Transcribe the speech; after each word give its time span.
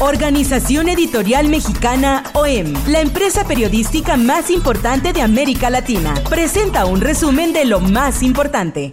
Organización 0.00 0.90
Editorial 0.90 1.48
Mexicana 1.48 2.22
OEM, 2.34 2.74
la 2.88 3.00
empresa 3.00 3.46
periodística 3.46 4.18
más 4.18 4.50
importante 4.50 5.14
de 5.14 5.22
América 5.22 5.70
Latina, 5.70 6.12
presenta 6.28 6.84
un 6.84 7.00
resumen 7.00 7.54
de 7.54 7.64
lo 7.64 7.80
más 7.80 8.22
importante. 8.22 8.92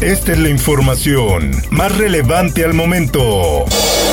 Esta 0.00 0.32
es 0.32 0.38
la 0.38 0.48
información 0.48 1.52
más 1.70 1.96
relevante 1.96 2.64
al 2.64 2.74
momento. 2.74 3.64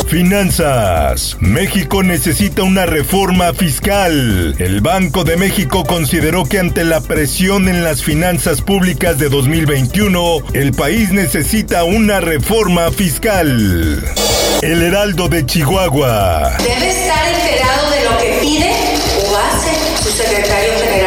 Finanzas. 0.08 1.38
México 1.40 2.04
necesita 2.04 2.62
una 2.62 2.86
reforma 2.86 3.52
fiscal. 3.56 4.56
El 4.60 4.82
Banco 4.82 5.24
de 5.24 5.38
México 5.38 5.84
consideró 5.86 6.46
que 6.46 6.60
ante 6.60 6.84
la 6.84 7.02
presión 7.02 7.68
en 7.68 7.84
las 7.84 8.04
finanzas 8.04 8.62
públicas 8.62 9.18
de 9.18 9.30
2021, 9.30 10.38
el 10.54 10.72
país 10.74 11.12
necesita 11.12 11.84
una 11.84 12.22
reforma 12.22 12.92
fiscal. 12.92 14.04
El 14.62 14.84
Heraldo 14.84 15.28
de 15.28 15.44
Chihuahua. 15.44 16.55
Debe 16.60 16.90
estar 16.91 17.27
enterado 17.27 17.90
de 17.90 18.04
lo 18.04 18.18
que 18.20 18.38
pide 18.41 18.72
o 19.27 19.35
hace 19.35 19.72
su 20.04 20.12
secretario 20.12 20.74
general 20.77 21.01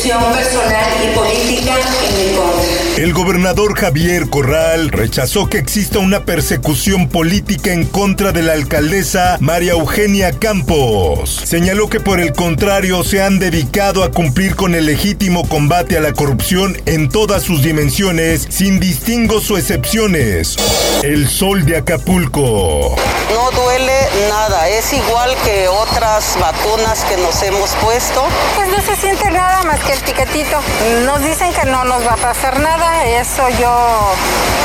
persecución 0.00 0.32
personal 0.32 0.90
y 1.04 1.14
política 1.14 1.74
en 2.08 2.30
mi 2.30 2.36
contra. 2.36 2.80
El 2.96 3.12
gobernador 3.12 3.78
Javier 3.78 4.28
Corral 4.28 4.90
rechazó 4.90 5.48
que 5.48 5.58
exista 5.58 5.98
una 5.98 6.24
persecución 6.24 7.08
política 7.08 7.72
en 7.72 7.86
contra 7.86 8.32
de 8.32 8.42
la 8.42 8.52
alcaldesa 8.52 9.38
María 9.40 9.72
Eugenia 9.72 10.32
Campos. 10.32 11.40
Señaló 11.44 11.88
que 11.88 12.00
por 12.00 12.20
el 12.20 12.32
contrario 12.32 13.02
se 13.04 13.22
han 13.22 13.38
dedicado 13.38 14.04
a 14.04 14.10
cumplir 14.10 14.54
con 14.54 14.74
el 14.74 14.86
legítimo 14.86 15.48
combate 15.48 15.96
a 15.96 16.00
la 16.00 16.12
corrupción 16.12 16.76
en 16.86 17.08
todas 17.08 17.42
sus 17.42 17.62
dimensiones, 17.62 18.46
sin 18.50 18.80
distingos 18.80 19.50
o 19.50 19.56
excepciones. 19.56 20.56
El 21.02 21.28
sol 21.28 21.64
de 21.64 21.78
Acapulco. 21.78 22.96
No 23.32 23.50
duele 23.52 23.92
nada, 24.28 24.68
es 24.68 24.92
igual 24.92 25.34
que 25.44 25.68
otras 25.68 26.36
vacunas 26.38 27.04
que 27.04 27.16
nos 27.16 27.42
hemos 27.42 27.70
puesto. 27.76 28.24
Pues 28.56 28.68
no 28.68 28.80
se 28.82 28.96
siente 29.00 29.30
nada 29.30 29.62
más 29.62 29.80
que 29.80 29.89
el 29.90 29.98
piquetito. 30.00 30.60
Nos 31.04 31.22
dicen 31.24 31.52
que 31.52 31.68
no 31.70 31.84
nos 31.84 32.06
va 32.06 32.14
a 32.14 32.16
pasar 32.16 32.60
nada, 32.60 33.06
eso 33.20 33.42
yo 33.60 34.14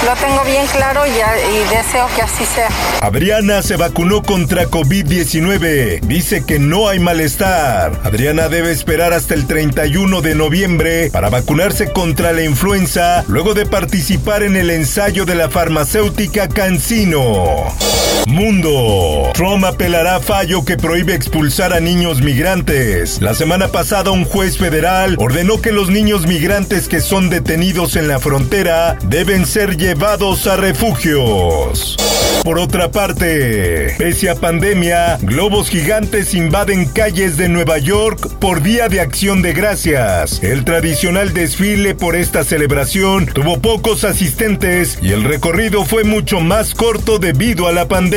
lo 0.05 0.15
tengo 0.15 0.43
bien 0.43 0.65
claro 0.67 1.05
y, 1.07 1.09
y 1.11 1.75
deseo 1.75 2.07
que 2.15 2.21
así 2.21 2.45
sea. 2.45 2.69
Adriana 3.01 3.61
se 3.61 3.75
vacunó 3.75 4.21
contra 4.21 4.65
COVID-19. 4.65 6.01
Dice 6.01 6.45
que 6.45 6.59
no 6.59 6.89
hay 6.89 6.99
malestar. 6.99 7.99
Adriana 8.03 8.49
debe 8.49 8.71
esperar 8.71 9.13
hasta 9.13 9.33
el 9.33 9.47
31 9.47 10.21
de 10.21 10.35
noviembre 10.35 11.09
para 11.11 11.29
vacunarse 11.29 11.91
contra 11.91 12.31
la 12.31 12.43
influenza 12.43 13.23
luego 13.27 13.53
de 13.53 13.65
participar 13.65 14.43
en 14.43 14.55
el 14.55 14.69
ensayo 14.69 15.25
de 15.25 15.35
la 15.35 15.49
farmacéutica 15.49 16.47
Cancino. 16.47 17.66
Mundo. 18.28 19.31
Trump 19.34 19.66
apelará 19.66 20.19
fallo 20.19 20.66
que 20.66 20.78
prohíbe 20.78 21.13
expulsar 21.13 21.74
a 21.74 21.80
niños 21.80 22.22
migrantes. 22.22 23.22
La 23.22 23.36
semana 23.36 23.68
pasada 23.68 24.12
un 24.12 24.25
juez 24.25 24.58
federal 24.58 25.16
ordenó 25.19 25.62
que 25.62 25.72
los 25.72 25.90
niños 25.90 26.25
migrantes 26.25 26.88
que 26.88 27.02
son 27.02 27.30
detenidos 27.30 27.96
en 27.96 28.08
la 28.08 28.19
frontera 28.19 28.97
deben 29.03 29.46
ser 29.46 29.78
llevados 29.78 30.47
a 30.47 30.56
refugios. 30.58 31.97
Por 32.44 32.59
otra 32.59 32.91
parte, 32.91 33.96
pese 33.97 34.30
a 34.30 34.36
pandemia, 34.36 35.18
globos 35.22 35.69
gigantes 35.69 36.34
invaden 36.34 36.86
calles 36.86 37.38
de 37.38 37.50
Nueva 37.50 37.78
York 37.80 38.38
por 38.40 38.62
Día 38.62 38.88
de 38.88 39.02
Acción 39.02 39.42
de 39.42 39.53
Gracias. 39.53 40.44
El 40.44 40.63
tradicional 40.63 41.34
desfile 41.34 41.96
por 41.96 42.16
esta 42.16 42.44
celebración 42.44 43.25
tuvo 43.25 43.59
pocos 43.59 44.03
asistentes 44.03 45.00
y 45.02 45.12
el 45.12 45.24
recorrido 45.24 45.86
fue 45.86 46.03
mucho 46.03 46.40
más 46.40 46.74
corto 46.74 47.19
debido 47.19 47.68
a 47.68 47.72
la 47.72 47.88
pandemia. 47.88 48.14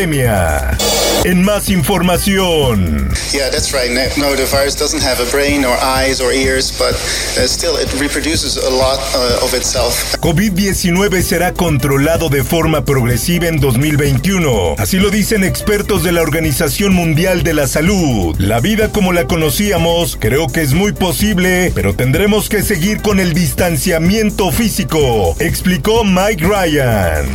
En 1.25 1.43
más 1.43 1.69
información. 1.69 3.11
Yeah, 3.33 3.51
that's 3.51 3.73
right. 3.73 3.91
No, 4.17 4.35
the 4.37 4.47
virus 4.47 4.77
doesn't 4.77 5.03
have 5.03 5.21
a 5.21 5.29
brain 5.33 5.65
or 5.65 5.77
eyes 5.83 6.21
or 6.21 6.33
ears, 6.33 6.71
but 6.79 6.95
uh, 6.95 7.47
still 7.49 7.77
it 7.77 7.93
reproduces 8.01 8.57
a 8.57 8.71
lot 8.71 9.01
uh, 9.15 9.45
of 9.45 9.53
itself. 9.55 10.17
COVID-19 10.21 11.21
será 11.23 11.53
controlado 11.53 12.29
de 12.29 12.45
forma 12.45 12.85
progresiva 12.85 13.49
en 13.49 13.59
2021. 13.59 14.77
Así 14.79 14.99
lo 14.99 15.11
dicen 15.11 15.43
expertos 15.43 16.05
de 16.05 16.13
la 16.13 16.23
Organización 16.23 16.95
Mundial 16.95 17.43
de 17.43 17.55
la 17.55 17.67
Salud. 17.67 18.37
La 18.39 18.61
vida 18.61 18.93
como 18.93 19.13
la 19.13 19.27
conocíamos 19.27 20.17
creo 20.19 20.47
que 20.47 20.63
es 20.63 20.73
muy 20.75 20.93
posible, 20.93 21.73
pero 21.75 21.95
tendremos 21.95 22.49
que 22.49 22.63
seguir 22.63 23.03
con 23.03 23.19
el 23.19 23.35
distanciamiento 23.35 24.53
físico, 24.53 25.35
explicó 25.41 26.05
Mike 26.05 26.45
Ryan. 26.45 27.27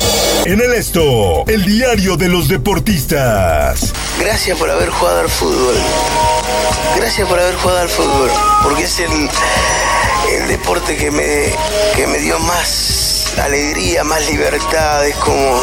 En 0.46 0.60
el 0.60 0.74
esto, 0.74 1.46
el 1.48 1.64
diario 1.64 2.18
de 2.18 2.28
los 2.28 2.50
deportistas. 2.54 3.94
Gracias 4.20 4.56
por 4.60 4.70
haber 4.70 4.90
jugado 4.90 5.22
al 5.22 5.30
fútbol. 5.30 5.76
Gracias 6.96 7.28
por 7.28 7.40
haber 7.40 7.56
jugado 7.56 7.80
al 7.80 7.90
fútbol. 7.90 8.30
Porque 8.62 8.84
es 8.84 9.00
el, 9.00 9.30
el 10.32 10.48
deporte 10.48 10.96
que 10.96 11.10
me, 11.10 11.52
que 11.96 12.06
me 12.06 12.20
dio 12.20 12.38
más 12.40 13.03
alegría, 13.40 14.04
más 14.04 14.30
libertad, 14.30 15.08
es 15.08 15.16
como, 15.16 15.62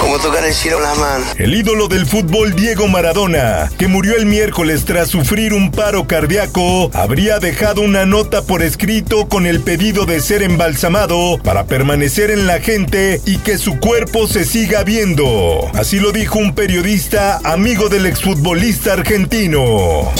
como 0.00 0.18
tocar 0.18 0.44
el 0.44 0.54
cielo 0.54 0.78
con 0.78 0.86
las 0.86 0.98
manos. 0.98 1.28
El 1.38 1.54
ídolo 1.54 1.88
del 1.88 2.06
fútbol 2.06 2.54
Diego 2.54 2.88
Maradona, 2.88 3.70
que 3.78 3.88
murió 3.88 4.16
el 4.16 4.26
miércoles 4.26 4.84
tras 4.84 5.08
sufrir 5.08 5.52
un 5.52 5.70
paro 5.70 6.06
cardíaco, 6.06 6.90
habría 6.94 7.38
dejado 7.38 7.82
una 7.82 8.06
nota 8.06 8.42
por 8.42 8.62
escrito 8.62 9.28
con 9.28 9.46
el 9.46 9.60
pedido 9.60 10.06
de 10.06 10.20
ser 10.20 10.42
embalsamado 10.42 11.38
para 11.42 11.64
permanecer 11.64 12.30
en 12.30 12.46
la 12.46 12.60
gente 12.60 13.20
y 13.26 13.38
que 13.38 13.58
su 13.58 13.78
cuerpo 13.78 14.26
se 14.26 14.44
siga 14.44 14.82
viendo. 14.84 15.70
Así 15.74 16.00
lo 16.00 16.12
dijo 16.12 16.38
un 16.38 16.54
periodista 16.54 17.40
amigo 17.44 17.88
del 17.88 18.06
exfutbolista 18.06 18.94
argentino. 18.94 20.10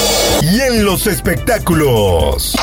Y 0.41 0.61
en 0.61 0.85
los 0.85 1.07
espectáculos. 1.07 2.55